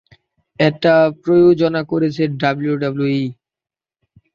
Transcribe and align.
এটা 0.59 0.93
প্রযোজনা 1.21 1.81
করেছে 1.91 2.23
ডাব্লিউডাব্লিউই। 2.41 3.25